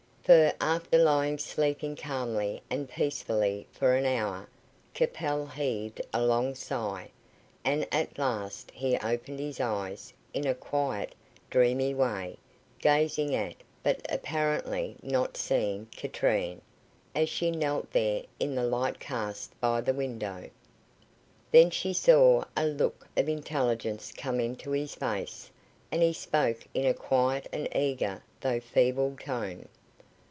For, 0.23 0.53
after 0.61 0.97
lying 0.99 1.39
sleeping 1.39 1.95
calmly 1.97 2.61
and 2.69 2.87
peacefully 2.87 3.65
for 3.71 3.95
an 3.95 4.05
hour, 4.05 4.47
Capel 4.93 5.45
heaved 5.47 5.99
a 6.13 6.23
long 6.23 6.53
sigh, 6.55 7.09
and 7.65 7.85
at 7.91 8.17
last 8.19 8.69
he 8.71 8.97
opened 8.99 9.39
his 9.39 9.59
eyes, 9.59 10.13
in 10.33 10.45
a 10.47 10.53
quiet, 10.55 11.15
dreamy 11.49 11.93
way, 11.95 12.37
gazing 12.79 13.33
at, 13.35 13.55
but 13.83 14.05
apparently 14.11 14.95
not 15.01 15.35
seeing, 15.37 15.87
Katrine, 15.87 16.61
as 17.15 17.27
she 17.27 17.49
knelt 17.51 17.91
there 17.91 18.23
in 18.39 18.53
the 18.55 18.63
light 18.63 18.99
cast 18.99 19.59
by 19.59 19.81
the 19.81 19.93
window. 19.93 20.49
Then 21.51 21.71
she 21.71 21.91
saw 21.93 22.45
a 22.55 22.65
look 22.67 23.05
of 23.17 23.27
intelligence 23.27 24.13
come 24.15 24.39
into 24.39 24.69
his 24.71 24.93
face, 24.95 25.49
and 25.91 26.01
he 26.03 26.13
spoke 26.13 26.65
in 26.75 26.85
a 26.85 26.93
quiet 26.93 27.49
and 27.51 27.67
eager, 27.75 28.23
though 28.39 28.59
feeble 28.61 29.17
tone. 29.19 29.67